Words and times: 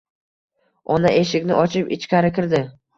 Ona 0.95 1.13
eshikni 1.21 1.61
ochib, 1.67 1.95
ichkari 2.01 2.37
kirdi. 2.41 2.69